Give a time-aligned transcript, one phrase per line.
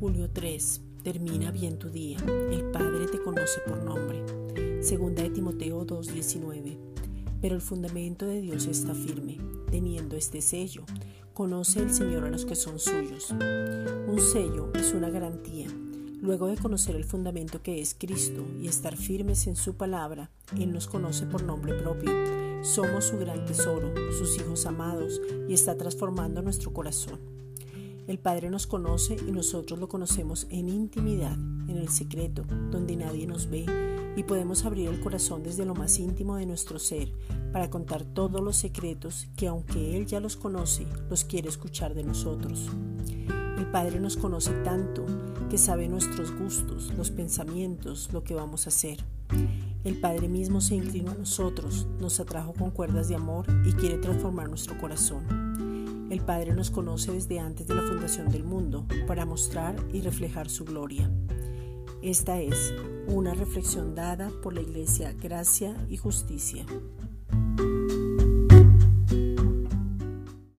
[0.00, 0.80] 10.
[1.02, 2.18] Termina bien tu día.
[2.52, 4.22] El Padre te conoce por nombre.
[4.80, 6.78] Segunda de Timoteo 2:19.
[7.40, 9.38] Pero el fundamento de Dios está firme,
[9.70, 10.84] teniendo este sello.
[11.34, 13.30] Conoce el Señor a los que son suyos.
[13.30, 15.66] Un sello es una garantía.
[16.22, 20.72] Luego de conocer el fundamento que es Cristo y estar firmes en su palabra, Él
[20.72, 22.10] nos conoce por nombre propio.
[22.62, 27.38] Somos su gran tesoro, sus hijos amados, y está transformando nuestro corazón.
[28.08, 33.26] El Padre nos conoce y nosotros lo conocemos en intimidad, en el secreto, donde nadie
[33.26, 33.66] nos ve,
[34.16, 37.12] y podemos abrir el corazón desde lo más íntimo de nuestro ser
[37.52, 42.02] para contar todos los secretos que aunque Él ya los conoce, los quiere escuchar de
[42.02, 42.70] nosotros.
[43.58, 45.04] El Padre nos conoce tanto
[45.50, 49.04] que sabe nuestros gustos, los pensamientos, lo que vamos a hacer.
[49.84, 53.98] El Padre mismo se inclinó a nosotros, nos atrajo con cuerdas de amor y quiere
[53.98, 55.47] transformar nuestro corazón.
[56.10, 60.48] El Padre nos conoce desde antes de la fundación del mundo para mostrar y reflejar
[60.48, 61.10] su gloria.
[62.00, 62.74] Esta es
[63.08, 66.64] una reflexión dada por la Iglesia Gracia y Justicia.